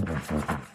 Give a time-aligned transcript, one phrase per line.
[0.00, 0.69] うん。